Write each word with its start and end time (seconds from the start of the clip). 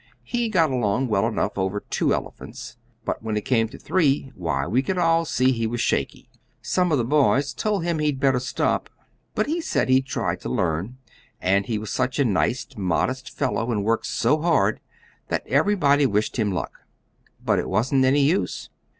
He 0.23 0.49
got 0.49 0.71
along 0.71 1.09
well 1.09 1.27
enough 1.27 1.59
over 1.59 1.79
two 1.81 2.11
elephants, 2.11 2.75
but 3.05 3.21
when 3.21 3.37
it 3.37 3.45
came 3.45 3.69
to 3.69 3.77
three, 3.77 4.31
why, 4.33 4.65
we 4.65 4.81
could 4.81 4.97
all 4.97 5.25
see 5.25 5.51
he 5.51 5.67
was 5.67 5.79
shaky. 5.79 6.27
Some 6.59 6.91
of 6.91 6.97
the 6.97 7.03
boys 7.05 7.53
told 7.53 7.83
him 7.83 7.99
he'd 7.99 8.19
better 8.19 8.39
stop, 8.39 8.89
but 9.35 9.45
he 9.45 9.61
said 9.61 9.89
he'd 9.89 10.07
try 10.07 10.35
to 10.37 10.49
learn, 10.49 10.97
and 11.39 11.67
he 11.67 11.77
was 11.77 11.91
such 11.91 12.17
a 12.17 12.25
nice, 12.25 12.65
modest 12.75 13.29
fellow 13.29 13.71
and 13.71 13.83
worked 13.85 14.07
so 14.07 14.41
hard 14.41 14.79
that 15.27 15.45
everybody 15.45 16.07
wished 16.07 16.37
him 16.39 16.51
luck. 16.51 16.79
But 17.45 17.59
it 17.59 17.69
wasn't 17.69 18.03
any 18.03 18.23
use. 18.23 18.71